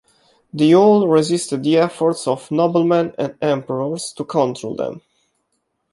They 0.51 0.73
all 0.73 1.07
resisted 1.07 1.61
the 1.61 1.77
efforts 1.77 2.25
of 2.27 2.49
noblemen 2.49 3.13
and 3.19 3.35
emperors 3.39 4.11
to 4.17 4.25
control 4.25 4.75
them. 4.75 5.03